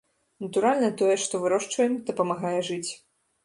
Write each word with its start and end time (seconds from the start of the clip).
Натуральна, 0.45 0.89
тое, 1.03 1.19
што 1.25 1.43
вырошчваем, 1.45 1.93
дапамагае 2.11 2.59
жыць. 2.71 2.87